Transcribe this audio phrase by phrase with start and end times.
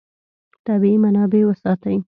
[0.67, 1.97] طبیعي منابع وساتئ.